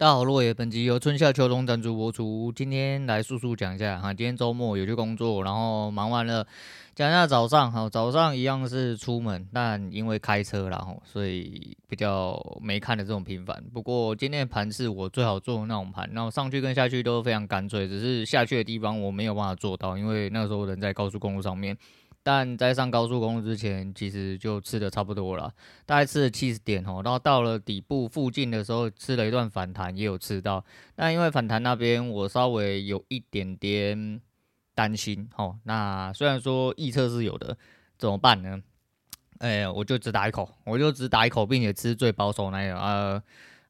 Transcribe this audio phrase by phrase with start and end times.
[0.00, 2.50] 大家好，落叶本集由春夏秋冬赞助播出。
[2.56, 6.46] 今天来速速讲一下哈，今天周末有去工作，然后忙完了，
[6.94, 7.70] 讲一下早上。
[7.70, 13.62] 好，早上一样是出门，但因为开车然后所以比较没看的这种频繁。
[13.74, 21.76] 不过今天的盘是我最好做的那种盘，然后上去跟下去都非常干脆，只是下去的地方我没有办法做到，因为那时候人在高速公路上面。
[22.22, 25.52] 但在上高速公路之前，其实就吃的差不多了，
[25.86, 30.64] 大概吃了七十点哦，然后到了底部附近的时候，吃了一段反弹，也有吃到。
[30.94, 34.20] 但因为反弹那边我稍微有一点点
[34.74, 37.56] 担心哦，那虽然说预测是有的，
[37.98, 38.60] 怎么办呢？
[39.38, 43.22] 哎，我就只打一口，我就只打一口，并且吃最保守那个，呃，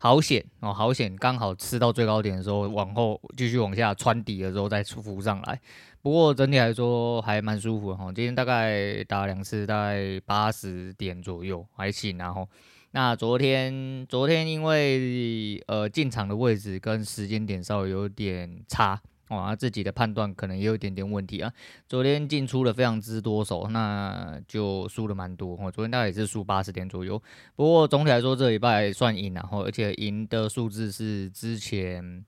[0.02, 5.60] 好险哦，好险，刚好吃到最高点的时候，往后继续往下穿底的时候再浮上来。
[6.00, 12.16] 不过整体来说还蛮舒服的哈，今天大概打两次，大概八十点左右还行。
[12.16, 12.48] 然后，
[12.92, 18.98] 那昨天昨天因为呃进场的位置跟时间点稍微有点差
[19.30, 21.50] 哦，自己的判断可能也有一点点问题啊。
[21.88, 25.72] 昨天进出了非常之多手，那就输了蛮多哦。
[25.72, 27.18] 昨天大概也是输八十点左右。
[27.56, 32.22] 不过总体来说这礼拜算赢，然后而且赢的数字是之前。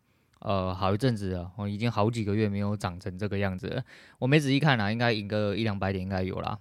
[0.45, 3.85] 呃，好一阵子了，我已经好几个月没有涨成这个样子了。
[4.19, 6.59] 我没仔细看啊，应该赢个一两百点应该有啦。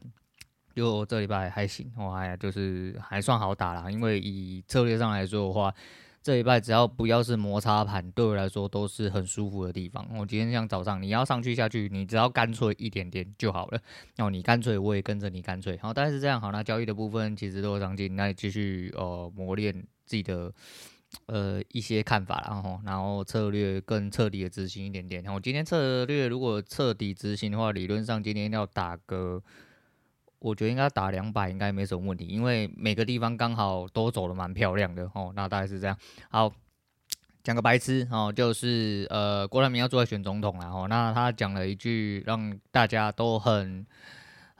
[0.75, 3.89] 就这礼拜还行，我哎呀，就是还算好打啦。
[3.89, 5.73] 因为以策略上来说的话，
[6.21, 10.07] 这礼拜只要不要是摩擦盘，对我来说都是很舒服的地方。
[10.17, 13.81] 我今天像早上，你要上去下去，你只要干脆一点点就好了。
[14.15, 15.77] 然后你干脆，我也跟着你干脆。
[15.81, 16.39] 好，大概是这样。
[16.39, 19.73] 好，那交易的部分其实都有长进，那继续呃磨练
[20.05, 20.53] 自己的。
[21.25, 25.21] 呃，一些看法，然后，然后策略更彻底的执行一点点。
[25.21, 29.43] 然后今天策略如果彻底执行的话，理论上今天要打个，
[30.41, 35.31] 我觉得应该打两百应该没什么问题，因为每个地方刚好都走得蛮漂亮的哦。
[35.35, 35.97] 那大概是这样。
[36.29, 36.51] 好，
[37.43, 43.85] 讲个白痴哦，就是呃，郭台铭要出来选总统然后，那他讲了一句让大家都很。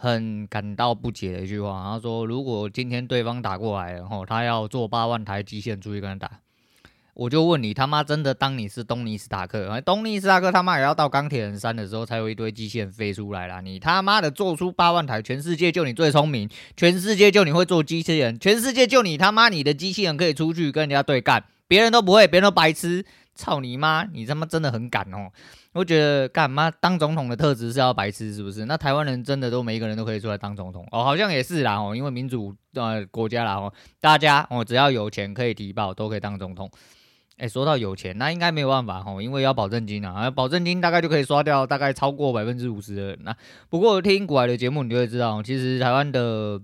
[0.03, 6.39] 很感到不解的一句话，他说：“如果今天对方打过来，然后他要做八万台机械出去跟他打，
[7.21, 9.79] 我就问你他妈真的当你是东尼斯塔克？
[9.81, 13.61] 东尼斯塔克他妈也要到钢铁人三的时候才有一堆机器人飞出来啦。
[13.61, 24.03] 你他妈的做出八万台，全世界就你最聪明，全世界就你会做机器人，全世界就你他妈你的机器人可以出去跟人家对干，别人都不会，别人都白痴。”操你妈！
[24.11, 25.31] 你他妈真的很敢哦！
[25.71, 28.65] 我觉得干妈当总统的特质是要白痴是不是？
[28.65, 33.71] 那台湾人真的都每一个人都可以出来当总统哦，好像也是啦哦，因为民主呃国家啦哦，
[34.01, 36.69] 大家哦只要有钱可以提报都可以当总统。
[37.41, 43.35] 哎，说到有钱，那应该没有办法吼，因为要保证金啊，保证金大概就可以刷掉大概超过百分之五十的人。
[43.67, 46.61] 不过听古海的节目，你就会知道，其实台湾的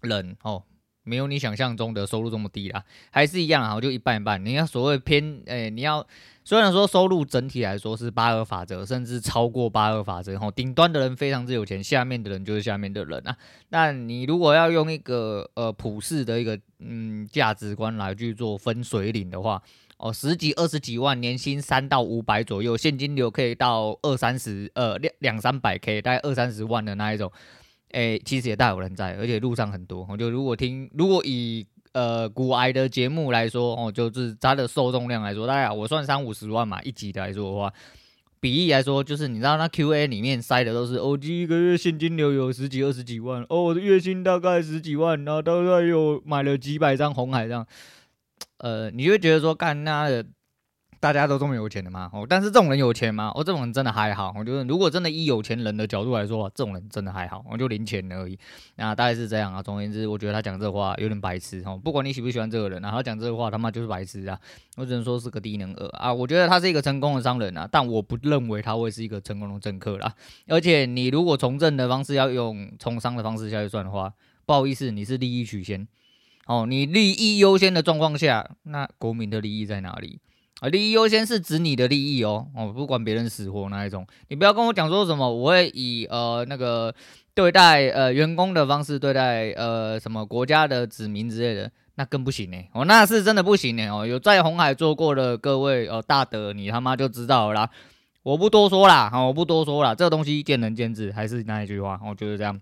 [0.00, 0.64] 人哦。
[1.04, 4.44] 没有你想象中的收入这么低啦，还是一样啊，就一半一半。
[4.44, 6.06] 你要所谓偏，诶、你要
[6.44, 13.36] 虽然说收入整体来说是八二法则，甚至超过八二法则，吼，顶端的人非常之有钱，下面的人就是下面的人啊。
[13.70, 19.60] 那你如果要用一个呃普世的一个嗯价值观来去做分水岭的话，
[19.96, 27.30] 哦，十几二十几万年薪三到五百左右，现金流可以到二三十呃两两三百 K，大概二三十万的那一种。
[27.92, 30.06] 诶、其实也大有人在，而且路上很多。
[30.10, 37.72] 我就如果听，如果以呃古癌的节目来说，哦，就是它的受众量来说，大概我算三五十万嘛一集的来说的话，
[38.40, 47.66] 比例来说，就是你知道那 QA 里面塞的都是，哦，一个月现金流有十几二十几万，哦，我的月薪大概十几万，然后大概有买了几百张红海这样，
[48.58, 50.24] 呃，你会觉得说干那的。
[51.02, 52.08] 大家都这么有钱的吗？
[52.12, 53.32] 哦，但是这种人有钱吗？
[53.34, 54.32] 哦，这种人真的还好。
[54.38, 58.38] 我觉得，如果真的以有钱人的角度来说，这种人真的还好，我就零钱而已。
[58.76, 59.60] 那大概是这样啊。
[59.60, 61.76] 总而言之，我觉得他讲这话有点白痴哦。
[61.82, 64.38] 不管你喜不喜欢这个人，然后讲这个话他妈就是白痴啊。
[64.76, 66.14] 我只能说是个低能儿啊。
[66.14, 70.14] 我觉得他是一个成功的商人啊，但我不认为他会是一个成功的政客啦。
[70.46, 74.14] 而且你如果从政的方式要用从商的方式下去算的话，
[74.46, 75.88] 不好意思，你是利益取先
[76.46, 76.64] 哦。
[76.64, 80.20] 你利益优先的状况下，那国民的利益在哪里？
[80.62, 86.94] 啊，利益优先是指你的利益哦，哦，不管别人死活那一种，你不要跟我讲说什么，我会以呃那个
[87.34, 97.70] 对待呃员工的方式对待呃什么国家的子民之类的，那更不行呢，哦，那是真的不行呢，哦，有在红海做过的各位哦大德，你他妈就知道了啦，
[98.22, 102.60] 我不多说啦，好，我不多说啦，这个东西见仁见智，还是那一句话，我就是这样。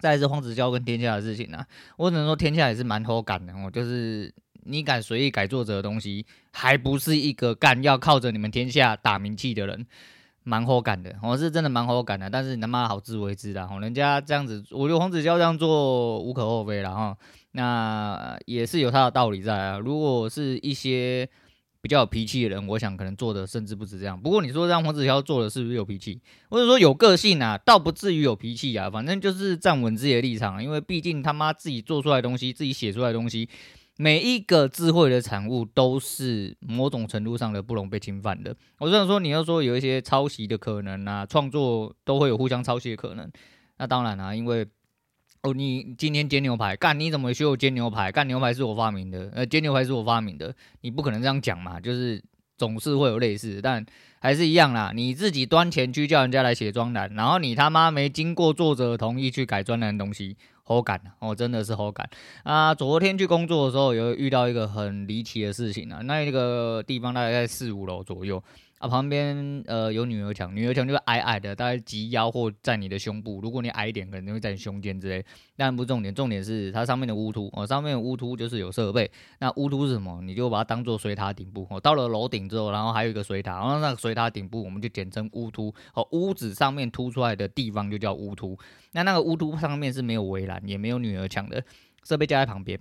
[0.00, 1.64] 再是黄子佼跟天下的事情啊，
[1.96, 4.34] 我只能说天下也是蛮好感的，哦，就是。
[4.66, 9.86] 你敢随意改作者的东西，还不是一个干要靠着你们天下打名气的人，
[10.42, 12.28] 蛮好感的，我是真的蛮好感的。
[12.28, 17.16] 但是你他妈好自为之啦，人家这样子，我觉得黄子佼这样做无可厚非啦哈。
[17.52, 19.78] 那也是有他的道理在啊。
[19.78, 21.28] 如果是一些
[21.80, 24.20] 比较有脾气的人，我想可能做的甚至不止这样。
[24.20, 26.20] 不过你说让黄子佼做的是不是有脾气，
[26.50, 27.56] 或者说有个性啊？
[27.56, 30.62] 倒不至于有脾气啊，反正就是站稳自己的立场。
[30.62, 33.48] 因为毕竟他妈自己做出来的东西，自己写出来的东西，
[33.96, 38.54] 每一个智慧的产物都是某种程度上的不容被侵犯的。
[38.78, 43.30] 我虽然说你要说有一些抄袭的可能啊，创作都会有互相抄袭的可能。
[43.78, 44.66] 那当然啦、因为。
[45.42, 48.10] 哦，你今天煎牛排，干你怎么学我煎牛排？
[48.10, 52.20] 干牛排是我发明的，呃，煎牛排是我发明的，你不可能这样讲嘛，就是
[52.56, 53.84] 总是会有类似，但
[54.18, 54.92] 还是一样啦。
[54.94, 62.08] 你自己端前去叫人家来写专栏，然后你他妈没经过作者同意去改专栏的东西，好感哦，真的是好感
[62.42, 62.74] 啊！
[62.74, 68.42] 昨天去工作的时候，有遇到一个很离奇的事情啊，那个地方大概在四五楼左右。
[68.86, 73.40] 旁边呃有女儿墙，女儿墙就是矮矮的，大概及腰或在你的胸部。
[73.40, 75.24] 如果你矮一点，可能会在你胸间之类。
[75.56, 79.10] 但不重点，重点是它上面的屋突哦，上面的屋突就是有设备。
[79.38, 80.20] 那屋突是什么？
[80.22, 81.80] 你就把它当做水塔顶部哦。
[81.80, 86.06] 到了楼顶之后，然后还有一个水塔，然后那个水塔顶部我们就简称屋突哦。
[86.12, 88.58] 屋子上面凸出来的地方就叫屋突。
[88.92, 91.64] 那那个屋突上面是没有围栏，也没有女儿墙的，
[92.04, 92.78] 设备架在旁边，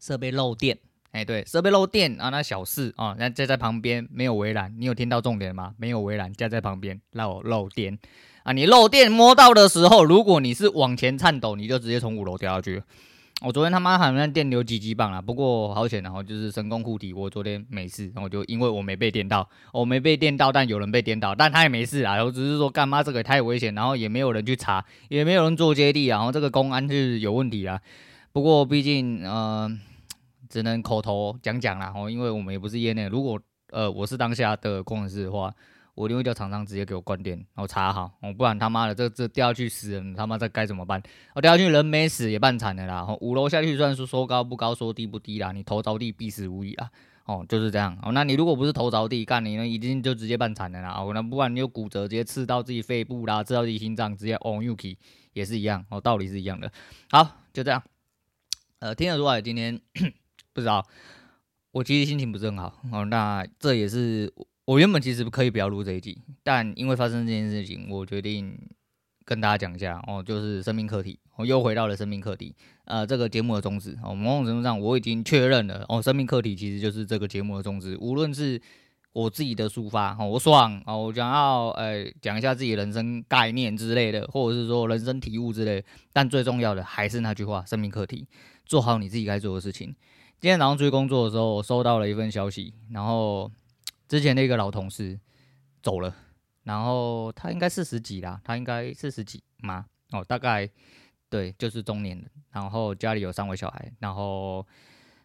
[0.00, 0.78] 设备漏电。
[1.12, 5.74] 哎，对，设备漏电啊，那小事啊，那架在旁边没有围栏，你有听到重点吗？
[5.76, 7.98] 没有围栏，架在旁边漏漏电
[8.44, 8.52] 啊！
[8.52, 12.82] 你漏电摸到的时候，如果你是往前颤抖，你就直接从五楼掉下去。
[13.42, 27.80] 我昨天他妈好像电流几级棒啊，不过好险，然后就是神功护体，我昨天没事，然后就因为我没被电到，我没被电到，但有人被电到，但他也没事啊，我只是说干嘛这个太危险，然后也没有人去查，也没有人做接地，然后这个公安是有问题啊。
[28.32, 29.80] 不过毕竟，嗯、
[30.48, 33.06] 只能口头讲讲啦，哦，因为我们也不是业内。
[33.08, 33.40] 如果
[33.70, 35.54] 呃我是当下的工程师的话，
[35.94, 41.02] 我一定会叫厂商直接给我关电，然后查好，哦，不然他妈的这这掉下去死人，他妈这该怎么办？
[41.34, 43.04] 我掉下去人没死也办惨了啦。
[43.06, 46.90] 哦，五楼下去算是说高不高，说低不低啦，你头着地必死无疑啊。
[47.26, 47.96] 哦，就是这样。
[48.02, 50.94] 哦，那你如果不是头着地干，你呢一定就直接办惨了啦。
[50.98, 54.96] 哦，那不然你有骨折，直接刺到自己肺部啦，刺到自己心脏，直接 on you key
[55.32, 55.84] 也是一样。
[55.90, 56.72] 哦，道理是一样的。
[57.10, 57.80] 好，就这样。
[58.80, 59.80] 呃，听得出来今天。
[60.60, 60.86] 不知道，
[61.72, 63.04] 我其实心情不是很好哦。
[63.06, 64.30] 那这也是
[64.66, 68.56] 我原本其实可以不要录这一集，但因为发生这件事情，我决定
[69.24, 72.54] 跟大家讲一下哦，就是生命课题，我又回到了生命课题。
[72.84, 77.96] 呃，这个节目的宗旨哦，某种程度上我已经确认了哦，生命课题其实就是这个节目的宗旨。
[78.00, 78.60] 无论是
[79.12, 88.26] 我自己的抒发哦，我爽哦，我想要呃讲一下自己人生概念之类的，或者是说人生体悟之类，但最重要的还是那句话：生命课题，
[88.66, 89.94] 做好你自己该做的事情。
[90.40, 93.52] 今天早上出去工作的时候，我收到了一份消息，然后
[94.08, 95.20] 之前的一个老同事
[95.82, 96.14] 走了，
[96.64, 99.84] 然后他应该四十几啦，他应该四十几吗？
[100.12, 100.66] 哦，大概
[101.28, 104.66] 对，就是中年人，然后家里有三位小孩，然后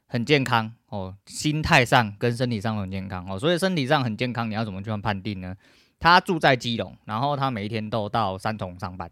[0.05, 5.55] 很健康哦，心态上跟身体上很健康哦，所以身体上很健康，你要怎么去判定呢？
[5.97, 9.09] 他住在基隆，然后他每一天都到三重上班，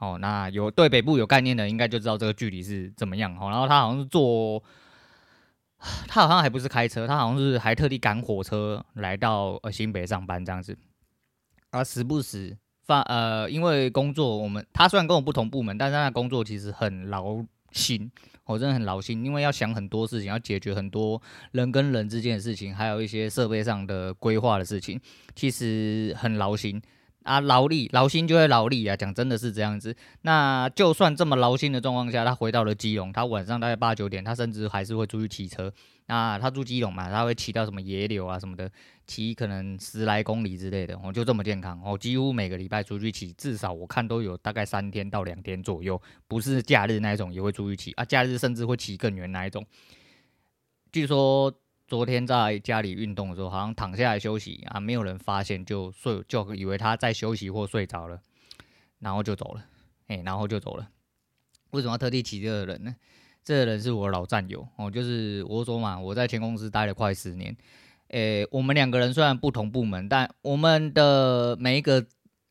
[0.00, 4.62] 哦，那有对北部有概念的，应该就知道这个距离是怎么样哦，然后他好像是坐。
[6.08, 10.76] 他好像还不是开车，他好像是还特地赶火车来到呃新北上班这样子，
[11.70, 18.10] 而时不时发呃，因为工作我们他虽然跟我不同部门，但是他的工作其实很劳心，
[18.44, 21.20] 我真的很劳心，因为要想很多事情，要解决很多
[21.52, 25.00] 人跟人之间的事情，还有一些设备上的规划的事情，
[25.34, 26.80] 其实很劳心。
[27.26, 29.94] 啊，劳力劳心就会劳力啊，讲真的是这样子。
[30.22, 35.72] 那就算这么劳心的状况下，他回到了基隆，他晚上大概八九点，他甚至还是会出去骑车。
[36.06, 38.70] 那他住基隆嘛，他会骑到什么野柳啊什么的，
[39.06, 40.96] 骑可能十来公里之类的。
[41.02, 49.66] 哦，就这么健康哦，几乎每个礼拜出去骑，至少我看都有大概三天到两天左右，不是假日那一种也会出去骑啊，假日甚至会骑更远那一种。
[50.92, 51.52] 据说。
[51.86, 58.20] 昨天在家里运动的时候，好像躺下来休息啊，没有人发现就睡，就以为他在休息或睡着了，
[58.98, 59.64] 然后就走了，
[60.08, 60.88] 哎，然后就走了。
[61.70, 62.96] 为什么要特地提这个人呢？
[63.44, 67.56] 这个人是我老战友哦，就是我说嘛，我在前公司待了快十年，
[68.08, 72.04] 诶，我们两个人虽然不同部门，但我们的每一个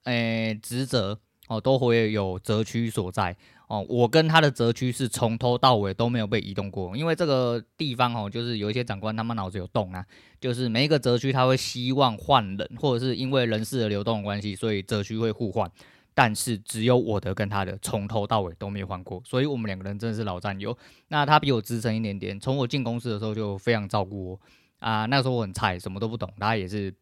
[0.06, 3.36] 诶职责哦都会有责区所在。
[3.76, 10.06] 哦，我跟他的责区是从头到尾都没有被移动过，因为这个地方哦，就是有一些长官他们脑子有洞啊，
[10.40, 15.70] 就是每一个责区他会希望换人，或者是因为人事的流动关系，所以责区会互换，
[16.14, 20.78] 但是只有我的跟他的从头到尾都没有换过，所以我们两个人真的是老战友。
[21.10, 24.40] 那他比我资深一点点，从我进公司的时候就非常照顾我
[24.80, 26.94] 啊，那时候我很菜，什么都不懂，他也是。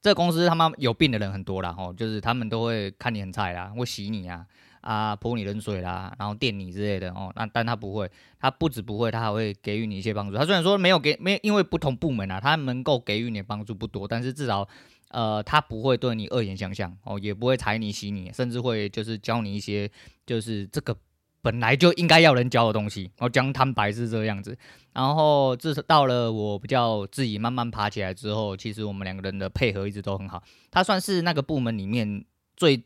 [0.00, 4.46] 这公司他妈有病的人很多啦，吼，就是他们都会看你很菜啦，会洗你啊。
[4.80, 7.32] 啊泼你冷水啦，然后电你之类的哦。
[7.34, 10.36] 那但他不会，他不止不会，他还会给予你一些帮助。
[10.38, 14.66] 他虽然说没有给，没因为不同部门啊，他能够给予你的帮助不多，但是至少
[15.10, 19.90] 呃他不会对你恶言相向哦，也不会踩你洗你，甚至会就是教你一些
[20.24, 20.96] 就是这个。
[21.40, 24.56] 本来就应该要人教的东西，我讲坦白是这个样子。
[24.92, 30.42] 然后，至少到了我比较自己慢慢爬起来之后，其实我们两个人的配合一直都很好。
[30.72, 32.24] 他算是那个部门里面
[32.56, 32.82] 最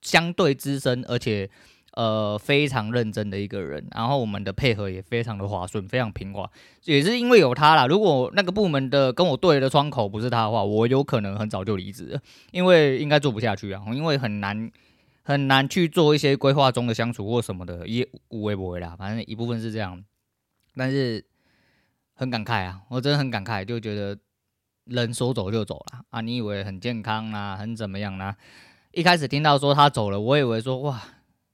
[0.00, 1.50] 相对资深，而且
[1.94, 3.84] 呃非常认真的一个人。
[3.92, 6.48] 然后我们的配合也非常的滑顺，非常平滑，
[6.84, 7.88] 也是因为有他啦。
[7.88, 12.20] 如果那个部门的跟我对的窗口不是他的话，我有可能很早就离职了，
[12.52, 14.70] 因为应该做不下去啊，因为很难。
[15.26, 18.94] 很难去做一些规划中的相处或什么的，也无为不为啦。
[18.96, 20.04] 反正一部分是这样，
[20.76, 21.24] 但是
[22.14, 24.16] 很感慨啊，我真的很感慨，就觉得
[24.84, 26.20] 人说走就走了啊！
[26.20, 28.36] 你以为很健康啊，很怎么样呢？
[28.92, 31.02] 一开始听到说他走了，我以为说哇，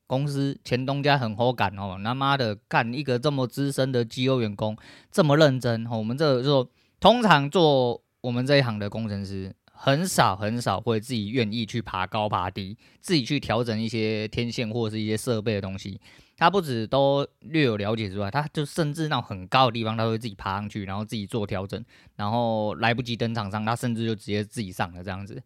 [0.07, 4.77] 公司前东家很好感哦，他妈的干一个这么资深的绩优员工
[5.11, 6.69] 这么认真，我们这个就
[7.01, 9.55] 通常做我们这一行的工程师。
[9.85, 16.01] 很少很少会自己愿意去爬高爬低，自己去调整一些天线或者是一些设备的东西。
[16.37, 21.85] 他不止都略有了解之外，他就甚至那种很高的地方，他会自己爬上去，然后自己做调整。
[22.15, 25.43] 然后来不及登场上，他甚至就直接自己上了这样子。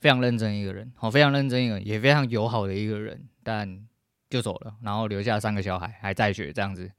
[0.00, 3.86] 非常认真一个人，好，非常认真一个，也非常友好的一个人，但
[4.30, 6.90] 就走了，然后留下三个小孩还在学这样子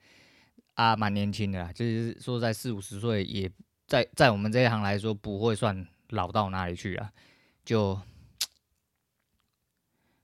[0.76, 3.50] 啊，蛮年轻的啦，就是说在四五十岁，也
[3.88, 5.88] 在在我们这一行来说不会算。
[6.14, 7.12] 老到哪里去啊？
[7.66, 8.00] 就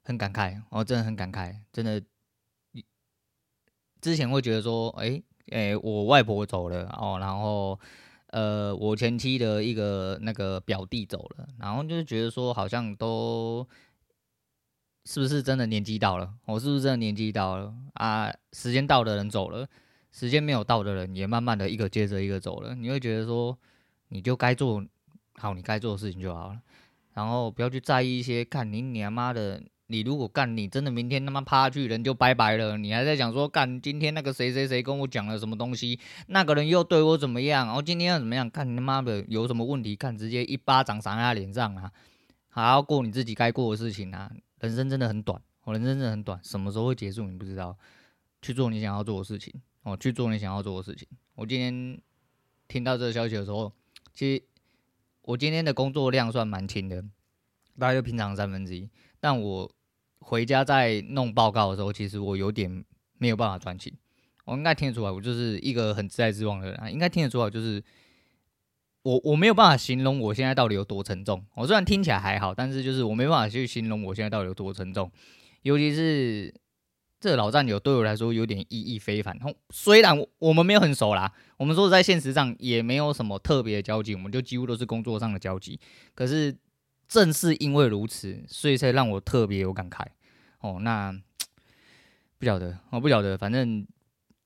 [0.04, 2.02] 很感慨，我真的很感慨，真的。
[4.02, 7.78] 之前会觉得说，哎、欸、哎、我外婆走了哦，然后
[8.28, 13.68] 呃，我前妻的一个那个表弟走了，然后就是觉得说，好像都
[15.04, 16.34] 是不是真的年纪到了？
[16.46, 18.34] 我是不是真的年纪到了啊？
[18.54, 19.68] 时间到的人走了，
[20.14, 23.60] 时间没有到的人也慢慢的一个接着一个走了，你会觉得说，
[24.08, 24.82] 你就该做。
[25.40, 26.60] 好，你该做的事情就好了，
[27.14, 28.44] 然后不要去在意一些。
[28.44, 32.78] 看你你妈的，你如果干，你真的明天他妈趴下去，人就拜拜了。
[32.78, 38.50] 你还在讲说干，今天那个谁谁谁跟我讲了什么东西，那个人又对我怎么样，然后今天要怎么样？
[38.50, 41.90] 看你他妈的有什么问题，看直接一巴掌扇他脸上啊！
[42.50, 44.30] 好好过你自己该过的事情啊！
[44.60, 47.78] 人生真的很短，我人生真的很短，什么时候会结束你不知道。
[48.42, 49.54] 去做你想要做的事情
[49.84, 51.08] 哦，去做你想要做的事情。
[51.36, 51.98] 我今天
[52.68, 53.72] 听到这个消息的时候，
[54.14, 54.44] 其实。
[55.30, 57.04] 我今天的工作量算蛮轻的，
[57.78, 58.90] 大概就平常三分之一。
[59.20, 59.72] 但我
[60.22, 62.84] 回家在弄报告的时候，其实我有点
[63.20, 63.94] 没有办法专心。
[64.46, 67.84] 我应该听得出来，我就是一个很自在之往的人啊，应该听得出来，就是
[69.04, 71.46] 我我没有办法形容我现在到底有多沉重。
[71.54, 75.12] 我虽然听起来还好，但是就是我没办法去形容我现在到底有多沉重，
[75.62, 76.52] 尤其是。
[77.20, 79.38] 这老战友对我来说有点意义非凡。
[79.72, 85.78] 虽然我们没有很熟啦，我们说在现实上也没有什么特别的交集，我们就几乎都是工作上的交集。
[86.16, 86.56] 可是
[87.10, 90.06] 正是因为如此，所以才让我特别有感慨。
[90.62, 91.14] 哦，那
[92.40, 93.86] 不晓得，我不晓得，反正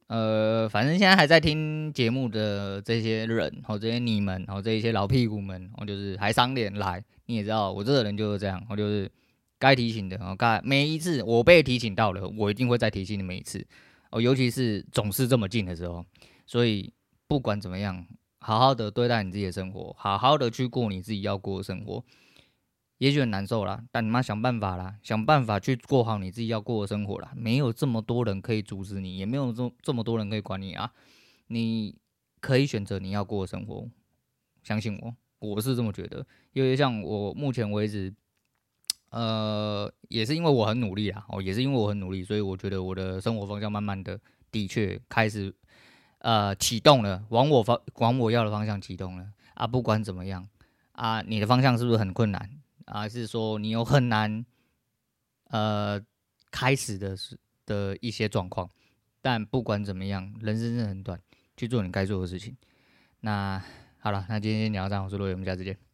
[0.08, 7.04] 呃，反正现在还在听节目的这些人，哦，这些你们，哦，这一些老屁股们，哦，就是还赏脸来。
[7.28, 9.12] 你也知道，我这个人就是这样，我就是。
[9.64, 13.66] 该提醒的哦，该每一次我被提醒到了，我一定会再提醒你们一次
[14.12, 16.06] 哦，尤其是总是这么近的时候。
[16.46, 16.92] 所以
[17.30, 18.06] 不管怎么样，
[18.40, 22.04] 好好的对待你自己的生活，好好的去过你自己要过的生活。
[22.98, 27.32] 也许很难受啦，但你妈想办法啦，想办法去过好你自己要过的生活啦。
[27.34, 30.92] 没有这么多人可以阻止你，也没有这这么多人可以管你啊。
[31.48, 31.96] 你
[32.42, 33.88] 可以选择你要过的生活，
[34.62, 36.28] 相信我，我是这么觉得。
[36.52, 38.14] 因为像我目前为止。
[39.14, 44.20] 呃，也是因为我很努力啊，哦，也是因为我很努力，所以我觉得我的生活方向慢慢的
[44.52, 45.54] 的确开始
[46.18, 49.68] 呃启动了，往我方往我要的方向启动了啊。
[49.68, 50.48] 不管怎么样
[50.94, 52.50] 啊，你的方向是不是很困难
[52.86, 53.02] 啊？
[53.02, 54.44] 还是说你有很难
[55.50, 56.02] 呃
[56.50, 58.68] 开始的是的一些状况？
[59.22, 61.20] 但不管怎么样，人生是很短，
[61.56, 62.58] 去做你该做的事情。
[63.20, 63.64] 那
[64.00, 65.93] 好了，那今天先聊到这，我是罗伟，我们下次见。